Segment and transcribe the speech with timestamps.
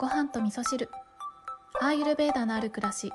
[0.00, 0.88] ご飯と味噌汁。
[1.78, 3.12] アーユルベーダのある暮らし。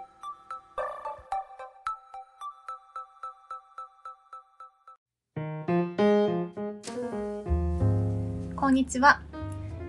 [8.55, 9.23] こんにちは、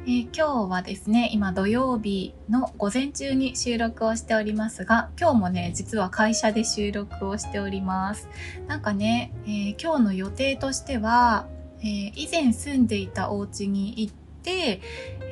[0.06, 8.26] えー今日はですね今土曜日の午前中に収録をしておりますが今日もね実は会社で収録をしております。
[8.68, 11.46] なんかね、えー今日の予定としては、
[11.80, 14.14] えー以前住んでいたお家に行っ
[14.46, 14.80] て、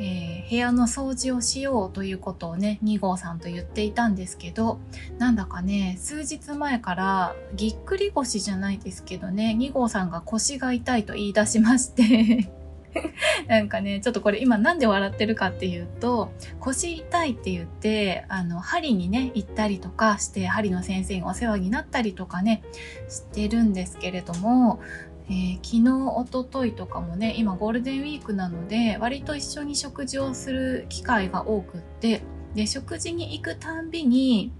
[0.00, 4.78] えー部屋の掃除をしようということをね2号さんと言っていたんですけど
[5.18, 12.50] なんだかね数日前からぎっくり腰じゃないですけどね2号さんが腰が痛いと言い出しまして
[13.48, 22.62] なんかねちょっとこれ今なんで笑ってるかっていうと腰痛いって言ってあの針にね行ったりとかして針の先生にお世話になったりとかね
[23.08, 24.80] してるんですけれども
[25.28, 32.22] えー昨日一昨日とかもね今ゴールデンウィークなので割と一緒に食事をする機会が多くって
[32.54, 34.52] で食事に行くたんびに、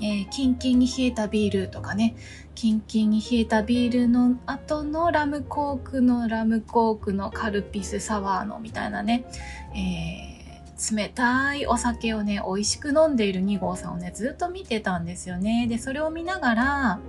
[0.00, 2.16] えーキンキンに冷えたビールとかね
[2.54, 9.24] キンキンに冷えたビールの後のラムコークのラムコークのカルピスサワーのみたいなね、
[9.74, 10.38] えー
[10.96, 15.66] 冷たいお酒をね美味しく飲んでいる2号さんをねずっと見てたんですよね。
[15.68, 17.00] でそれを見ながら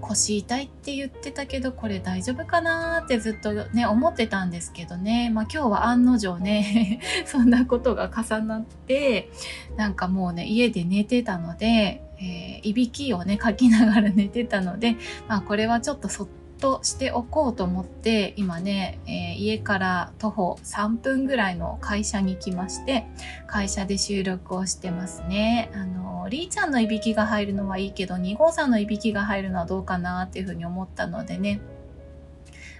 [0.00, 9.30] 腰痛いって言ってたけどこれ大丈夫かなってずっとね思ってたんですけどねまあ今日は案の定ね そんなことが重なって
[9.76, 14.96] なんかもうね家で寝てたので、えーいびきをねかきながら寝てたので
[15.28, 23.06] まあこれはちょっとそっとしておこうと思って今ね、えー家から徒歩3分ぐらいの会社に来まして
[23.46, 25.70] 会社で収録をしてますね。
[25.74, 31.60] あの、りーちゃんのいびきが入るのはいいけど、2号さんのいびきが入るのはどうかなっていうふうに思ったのでね。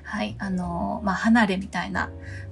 [0.02, 2.10] はい、あの、まあ、離れみたいな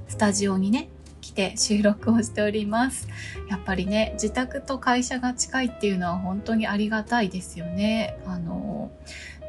[0.08, 0.88] スタジオにね、
[1.20, 3.08] 来て収録をしております。
[3.48, 8.18] やっぱりね、自宅と会社が近いっていうのは本当にありがたいですよね。
[8.26, 8.90] あの、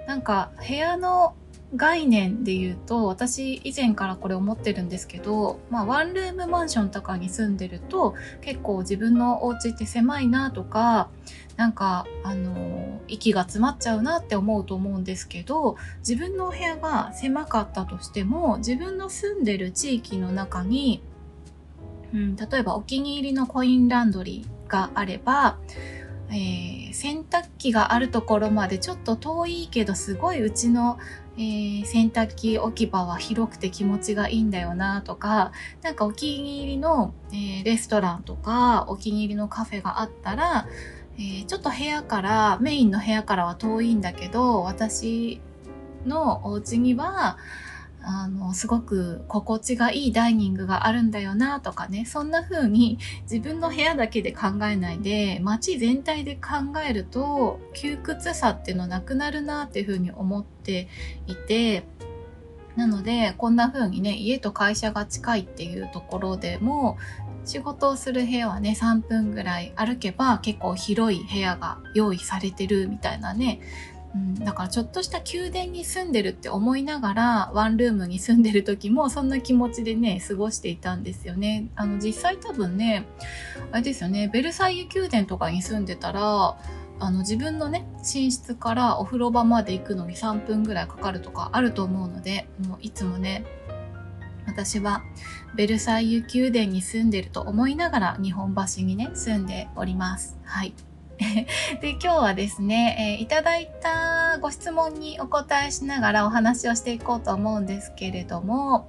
[0.08, 1.36] なんか部屋の
[1.76, 11.10] 概念で言うと私以前からこれ思ってるんですけど、まあ、ワンルームマンションとかに住んでると結構自分のお家って狭いなとか
[11.58, 21.02] なんかあの息が詰まっちゃうなって思うと思うんですけど自分のお部屋が狭かったとしても自分の住んでる地域の中に、
[22.14, 25.58] うん、例えばお気に入りのコインランドリーがあれば
[26.30, 30.98] えー洗濯機があるところまでちょっと遠いけどすごいうちの、
[31.38, 35.52] えー洗濯機置き場は広くて気持ちがいいんだよなとか
[35.84, 40.68] なんかお気に入りの、えーレストランとかお気に入りのカフェがあったら、
[41.18, 45.40] えーちょっと部屋からメインの部屋からは遠いんだけど私
[46.06, 47.38] のお家には
[48.10, 60.88] あのすごく心地がいいダイニングがあるんだよなとかねそんな風に 自分の部屋だけで考えないで街全体で考えると窮屈さっていうのなくなるなっていう風に思って
[61.28, 61.84] いて
[62.78, 66.98] なのでこんな風にね家と会社が近いっていうところでも
[67.44, 73.60] 仕事をする部屋はね3分ぐらい歩けば結構広い部屋が用意されてるみたいなね
[74.16, 81.68] うん、だからちょっとした宮殿に住んでるって思いながらワンルームに住んでる時もそんな気持ちでね過ごしていたんですよね。
[81.76, 83.06] あの実際多分ね
[83.72, 86.58] あれですよねベルサイユ宮殿とかに住んでたら
[87.00, 93.46] あの自分のね寝室からお風呂場まで行くのに3分ぐらいかかるとかあると思うのでもういつもね
[94.48, 95.04] 私は
[95.56, 100.38] ベルサイユ宮殿に住んでると思いながら日本橋にね住んでおります。
[100.44, 100.74] はい。
[101.82, 108.88] で今日はですね、えーいただいたご質問にお答えしながらお話をしていこうと思うんですけれども、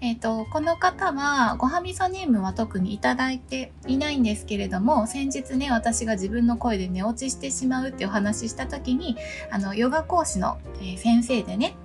[0.00, 9.16] えっ、と、この方は、ごはみそネームは特にいただいていないんですけれども、先日ね、私が自分の声で寝落ちしてしまうってお話しした時に、
[9.50, 10.58] あの、ヨガ講師の、
[10.98, 11.76] 先生でね、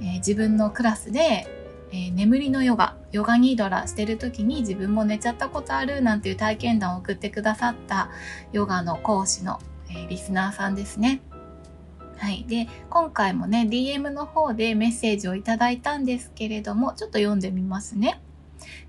[0.00, 1.46] えー自分のクラスで、
[1.92, 8.10] えー眠りのヨガ、ヨガニードラしてる時に自分も寝ちゃったことあるなんていう体験談を送ってくださった
[8.52, 9.58] ヨガの講師の、
[9.90, 11.20] えーリスナーさんですね。
[12.16, 12.44] はい。
[12.48, 18.20] で、今回もね、DM の方でメッセージをいただいたんですけれども、ちょっと読んでみますね。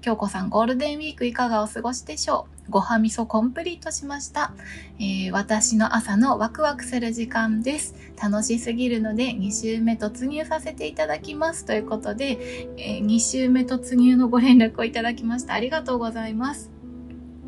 [0.01, 2.58] 京子さん、ゴールデンウィークいかがお過ごしでしょう？
[2.69, 4.53] ごはみそコンプリートしました、
[4.99, 7.95] えー私の朝のワクワクする時間です。
[8.21, 11.65] 楽しすぎるので2週目突入させていただきます。
[11.65, 15.53] ということで、え2週目突入のご連絡をいただきました。
[15.53, 16.71] ありがとうございます。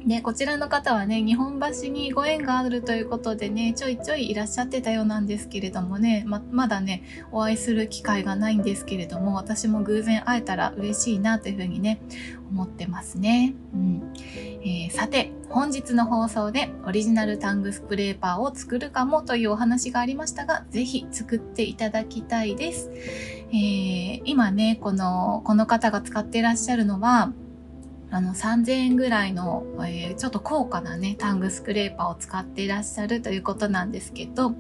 [0.06, 12.02] で、こちらの方はね、日本橋にご縁があるということでね、ちょいちょいいらっしゃってたようなんですけれどもね、ま、まだね、お会いする機会がないんですけれども、私も偶然会えたら嬉しいなというふうにね、
[12.50, 13.54] 思ってますね。
[13.74, 14.14] うん。
[14.64, 22.90] えー、さて、本日の放送でオリジナルタングスクレーパーを作るかもというお話がありましたが、ぜひ作っていただきたいです。
[23.50, 27.34] えー、今ね、この、この方が使っていらっしゃるのは、
[28.12, 34.54] あの、3000円ぐらいの、えー、ちょっと高価なね、タングスクレーパーを使っていらっしゃるということなんですけど、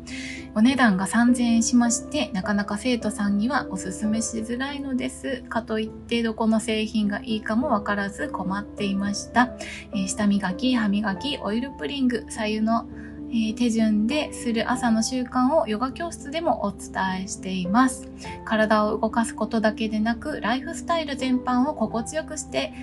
[0.56, 5.44] お値段が3000円しまして、なかなか生徒さんにはおすすめしづらいのです。
[5.50, 9.53] かといって、どこの製品がいいかもわからず困っていました。
[9.94, 12.88] えー、下磨き、歯磨き、オイルプリング、左右の
[13.33, 18.09] え手順でする朝の習慣をヨガ教室でもお伝えしています。
[18.44, 22.74] 体を動かすことだけでなく、ライフスタイル全般を心地よくして、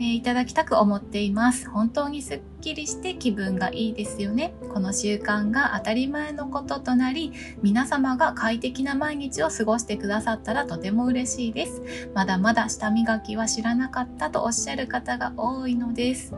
[0.00, 1.68] えいただきたく思っています。
[1.68, 4.52] 本当にすっっきりして気分がいいですよね。
[4.72, 7.32] この習慣が当たり前のこととなり、
[7.62, 12.10] 皆様が快適な毎日を過ごしてくださったらとても嬉しいです。
[12.14, 16.34] まだまだ下磨きは知らなかったとおっしゃる方が多いのです。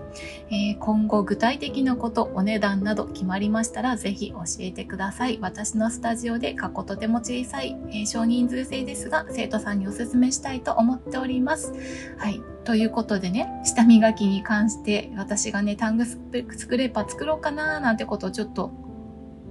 [0.50, 5.38] えー、今後具体的なこと、お値段など決まりましたらぜひ教えてください。
[5.40, 11.72] 私のスタジオで過去とても小さい、えー、少人数制ですが、生徒さんにお勧めしたいと思っております。
[12.18, 12.42] はい。
[12.64, 18.72] ということでね、下磨きに関して私がね、タングスクレーパー作ろうかななんてことをちょっと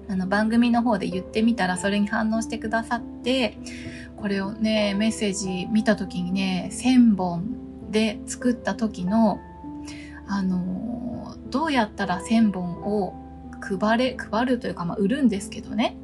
[0.10, 3.58] あの番組の方で言ってみたらそれに反応してくださって、
[4.18, 9.40] これをね、メッセージ見た時にね、1000本で作った時の、
[10.28, 13.14] あのどうやったら1000本を
[13.62, 15.98] 配れ、配るというか、まあ、売るんですけどね、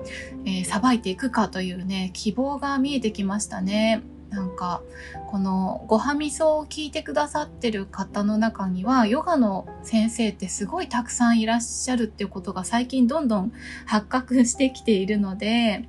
[0.45, 4.03] えー、さばいていくかというね、希望が見えてきましたね。
[4.29, 4.81] なんか
[5.29, 13.51] このごはみそを聞いてくださってる方の中にはヨガの先生ってすごいたくさんいらっしゃるっていうことが最近どんどん
[13.85, 15.87] 発覚してきているので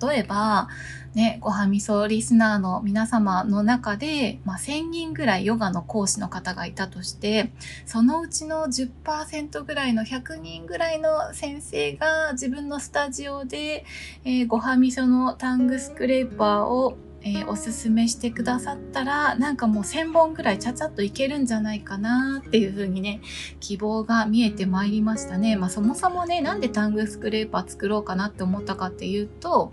[0.00, 0.68] 例えば
[1.16, 7.52] ね、ごはみそリスナーの皆様の中で、まあ、1000人ぐらいヨガの講師の方がいたとして、
[7.86, 13.86] そのうちの10%ぐらいの100人ぐらいの先生が自分のスタジオで、
[14.26, 23.20] えー、ごはみそのタングスクレーパーをえー、おすすめしてくださったら、なんかもう1000本ぐらいちゃちゃっといけるんじゃないかなっていう風にね、
[23.58, 25.56] 希望が見えてまいりましたね。
[25.56, 29.72] まあそもそもね、なんでタングスクレーパー作ろうかなって思ったかっていうと、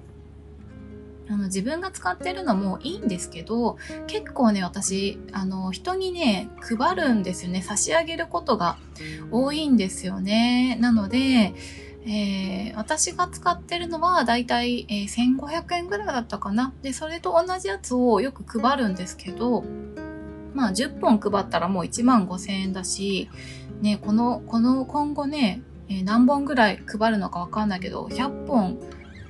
[1.29, 3.77] あの自分が使ってるのもいいんですけど、
[4.07, 7.61] 結構ね、私、あの、人にね、配るんですよね。
[7.61, 8.77] 差し上げることが
[9.31, 10.75] 多いんですよね。
[10.81, 11.53] なので、
[12.05, 16.73] えー、私が使ってるのはだいたい、え、1500円ぐらいだったかな。
[16.81, 19.63] で、それと同じやつをよく配るんですけど、
[20.53, 23.29] まあ10本配ったらもう1万5000円だし、
[23.81, 28.77] ね、この、この今後ね、え、何本ぐらい配るのかわかんないけど、100本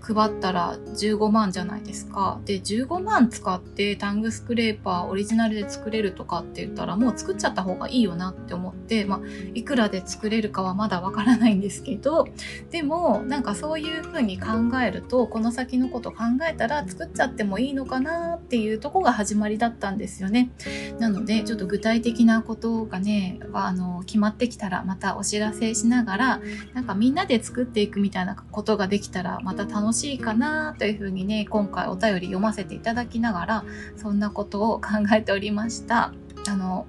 [0.03, 2.41] 配ったら15万じゃないですか。
[2.43, 9.19] で、15万使ってタングスクレーパーオリジナルで作れるとかって言ったらもう作っちゃった方がいいよなって思って、まあ、
[9.53, 12.27] いくらで作れるかはまだわからないんですけど、
[12.69, 14.47] でも、なんかそういう風に考
[14.85, 16.17] えると、この先のこと考
[16.49, 20.51] えたら作っちゃってもいいのかなっていうとこが始まりだったんですよね。
[20.99, 26.41] なので、ちょっと具体的なことがね、あの、決まってきたらまたお知らせしながら、
[26.73, 36.13] なんかみんなで作っていくみたいなことができたらまた楽ししいかなというふうにね、今回お便り読ませていただきながら、そんなことを考えておりました。
[36.47, 36.87] あの、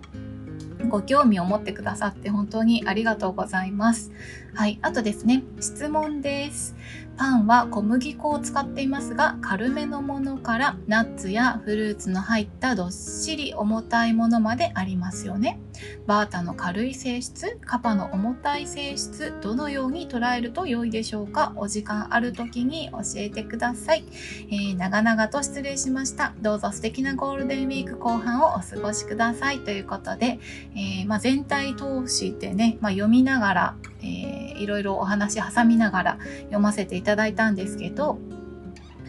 [0.88, 4.12] ご興味を持ってくださって本当にありがとうございます。
[4.54, 4.78] はい。
[4.82, 6.76] あとですね、質問です。
[7.16, 15.60] パンは小麦粉を使っていますが、軽めのものからナッツやフルーツの入ったどっしり重たいものまでありますよね。
[16.06, 21.52] バータの軽い性質、カパの重たい性質、どのように捉えると良いでしょうか？
[21.56, 24.04] お時間ある時に教えてください。
[24.50, 26.34] えー、長々と失礼しました。
[26.40, 29.60] どうぞ素敵なゴールデンウィーク後半をお過ごしください。
[29.60, 30.38] ということで、
[30.74, 38.18] えー、まあ、全体通してね、まあ、読みながら、えー、いろいろお話挟みながら読ませていただいたんですけど、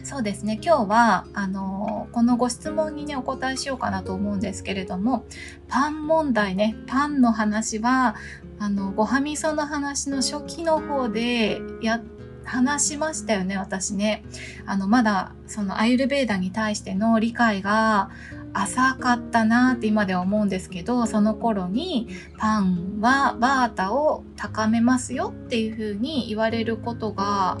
[0.06, 0.60] そうですね。
[0.62, 5.24] 今日は、あの、このご質問にね、お答えしようかなと思うんですけれども、
[5.66, 8.14] パン問題ね、パンの話は、
[8.60, 12.00] あの、ごはみその話の初期の方でや、
[12.44, 14.22] 話しましたよね、私ね。
[14.64, 18.10] あの、まだ、そのアイルベーダに対しての理解が、
[18.52, 22.08] 浅かったなって今では思うんですけど、その頃に
[22.38, 27.58] パンはバータを高めますよっていう風に言われることが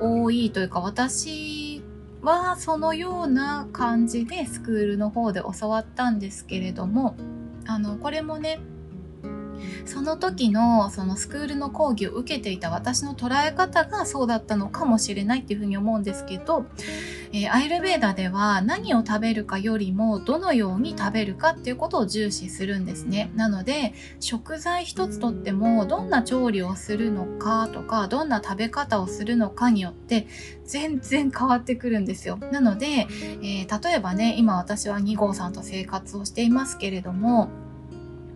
[0.00, 1.59] 多いというか、私
[2.22, 7.16] はそのような感じでスクールの方で教わったんですけれども、
[7.66, 8.60] あの、これもね、
[9.86, 16.66] その時のそのスクールの講義を受けていた私の捉え方がそうだったのかもしれないっていうふうに思うんですけど、
[17.32, 23.30] えー、アイルベーダでは何を食べるかよりもどのように食べるかっていうことを重視するんですね。
[23.34, 30.26] なので食材一つとってもどんな調理をするのかとかどんな食べ方をするのかによって
[30.64, 32.38] 全然変わってくるんですよ。
[32.52, 37.48] なので、えー、例えばね今私は2号さんと生活をしていますけれども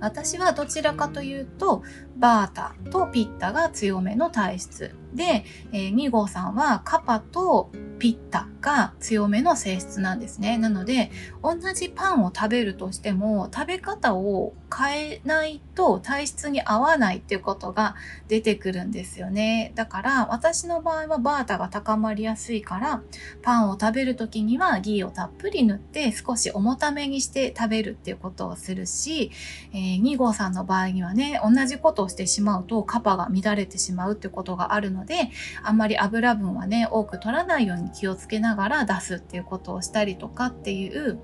[0.05, 1.83] 私はどちらかというと
[2.17, 10.59] バータとピッタが強めの体質で、えー、2号さんはカパとピッタが強めの性質なんですね。
[10.59, 11.11] なので、
[11.43, 17.95] 同じパンを食べるとしても、食べ方を変えないと体質に合わないっていうことが
[18.27, 19.73] 出てくるんですよね。
[19.75, 23.03] だから、私の場合はバータが高まりやすいから、
[23.43, 29.31] パンを食べるときにはギーをたっぷり塗って少し重ためにして食べるっていうことをするし、
[29.73, 35.31] えー、2号さんの場合にはね、同じことををしてしまうとカパが乱れてしまうってことがあるので、
[35.63, 41.19] あんまり油分はね、多く取らないように気をつけながら出すっていうことをしたりとかっていう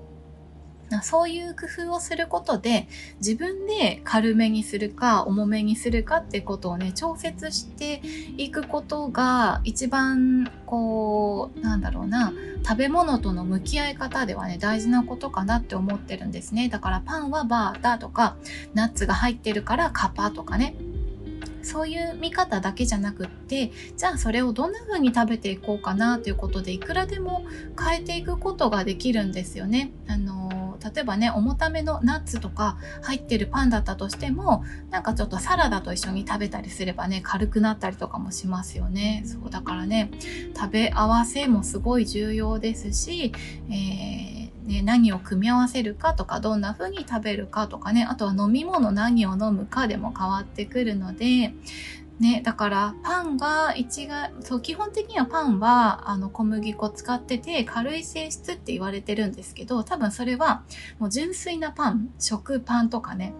[1.01, 8.01] そういう工夫をすることで自分で軽めにするか重めにするかってことをね調節して
[8.37, 12.33] いくことが一番こうなんだろうな
[12.63, 18.35] 食べ物との向き合い方ではね大事なことかなって思ってるんですねだからパンはバータとか
[18.73, 20.75] ナッツが入ってるからカパとかね
[21.63, 27.45] そういう見方だけじゃなくってじゃあそれをどんな風に食べていこうかなということでいくらでも
[27.79, 29.91] 変えていくことができるんですよね。
[30.07, 30.40] あの
[30.83, 39.23] 例えばね重ためのナッツとか入ってるパンだったとしてもなんかちょっとサラダと一緒に食べたりすればね軽くなったりとかもしますよね。
[39.25, 40.11] そうだからね
[40.55, 43.31] 食べ合わせもすごい重要ですし、
[43.69, 51.53] えーね、何を組み合わせるかとかどんな風に食べるかとかねあとは飲み物何を飲むかでも変わってくるので
[52.21, 60.61] ね、だからパンが一概そう基本的にはパンはあの小麦粉使ってて軽い性質って言われてるんですけど多分それは
[60.99, 63.33] もう純粋なパン食パンとかね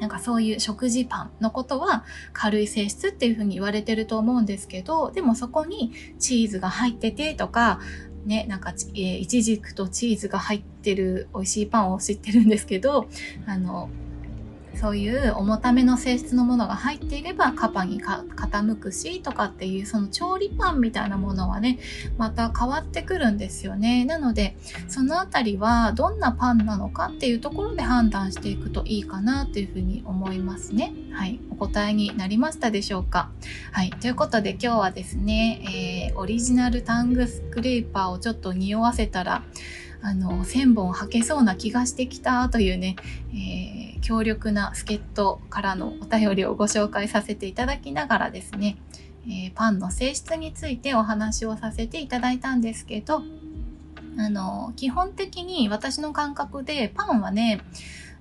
[0.00, 7.80] なんかそういう食事パンのことは軽い性質っていうふうに言われてると思うんですけど、でもそこにチーズが入っててとか、
[8.24, 13.08] ね、なんか、えー、イチジクとチーズが入ってる美味しいパンを知ってるんですけど、
[13.46, 13.90] あの、
[14.76, 21.78] そういう重ための性質のものが入っていればカパに傾くしとかっていうその調理パンみたいなものはね
[22.16, 24.04] また変わってくるんですよね。
[24.04, 24.56] なので
[24.88, 30.92] そのあたりはどんなパンなのかっていうところで判断していくといいかなというふうに思いますね。
[31.12, 31.40] はい。
[31.50, 33.30] お答えになりましたでしょうか？
[33.72, 33.90] はい。
[33.90, 39.42] ということで今日はですね、えー、オリジナルタングスクレーパーをちょっと匂わせたら
[40.02, 42.96] あの1000本履けそうな気がしてきたというね、
[43.34, 48.76] えー、強力な助っ人からのお便りをご紹介させていただきながらですね、
[49.26, 53.22] えー、パンの性質についてお話をさせていただいたんですけど
[54.18, 57.60] あの基本的に私の感覚でパンはね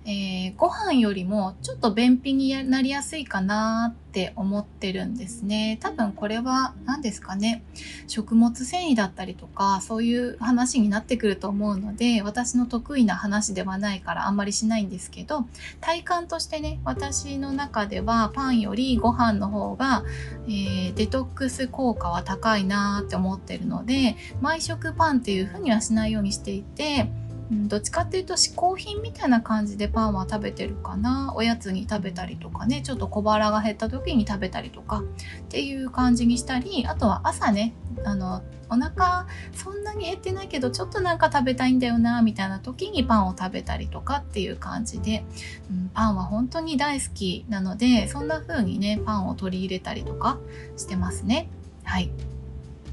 [0.06, 5.77] えー、ご飯よりもちょっと便秘になりやすいかなって思ってるんですね。
[5.82, 7.63] 多分これは何ですかね。
[8.08, 15.46] 食物繊維だったりとかそういう話になってくると思うので私の得意な話ではないからあんまりしないんですけど
[15.79, 20.03] 体感としてね私の中ではパンよりご飯の方が、
[20.48, 27.10] えー、デトックス効果は高いなって思ってるので毎食パンっていうふうにはしないようにしていて
[27.51, 31.34] うん、どっちかっていうと嗜好品みたいな感じでパンは食べてるかな。
[31.36, 32.82] おやつに食べたりとかね。
[32.82, 35.00] ちょっと小腹が減った時に食べたりとか。
[35.00, 35.03] っ
[35.50, 36.86] ていう感じにしたり。
[36.88, 37.74] あとは朝ね。
[38.06, 42.22] あのお腹そんなに減ってないけどちょっとなんか食べたいんだよな。
[42.22, 44.18] みたいな時にパンを食べたりとか。
[44.18, 45.24] っていう感じで、
[45.72, 47.46] うん、パンは本当に大好き。
[47.50, 50.38] なのでそんな風にねパンを取り入れたりとか。
[50.77, 51.50] してますね。
[51.84, 52.12] はい。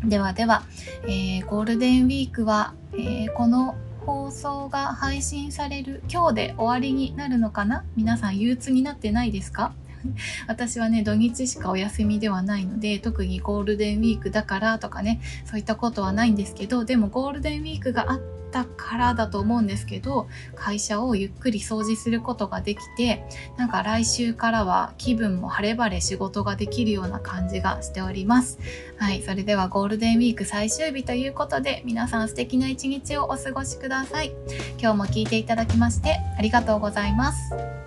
[0.04, 0.62] ではでは、
[1.04, 7.84] えー、ゴールデンウィークは、えー、この放送が配信される今日で終わりになるのかな？
[7.96, 9.72] 皆さん憂鬱になってないですか？
[10.46, 18.20] 私はね土日しかお休みではないので特にゴールデンウィークだからとかねそういったことはないんですけどでもゴールデンウィークがあっ
[18.56, 23.24] たからだと思うんですけど会社をゆっくり掃除することができて
[23.58, 28.58] なんか来週からは気分も晴れ晴れ仕事ができるような感じがしております。
[28.98, 34.32] はいそれではゴールデンウィーク最終日ということで皆さん素敵な一日をお過ごしください。
[34.80, 37.85] 今日も聞いていただきましてありがとうございます。